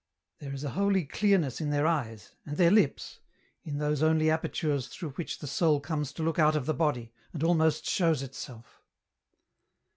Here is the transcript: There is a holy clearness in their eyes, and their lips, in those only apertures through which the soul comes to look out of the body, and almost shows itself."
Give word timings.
There 0.39 0.51
is 0.51 0.63
a 0.63 0.71
holy 0.71 1.05
clearness 1.05 1.61
in 1.61 1.69
their 1.69 1.85
eyes, 1.85 2.33
and 2.43 2.57
their 2.57 2.71
lips, 2.71 3.19
in 3.63 3.77
those 3.77 4.01
only 4.01 4.31
apertures 4.31 4.87
through 4.87 5.11
which 5.11 5.37
the 5.37 5.45
soul 5.45 5.79
comes 5.79 6.11
to 6.13 6.23
look 6.23 6.39
out 6.39 6.55
of 6.55 6.65
the 6.65 6.73
body, 6.73 7.13
and 7.33 7.43
almost 7.43 7.85
shows 7.85 8.23
itself." 8.23 8.81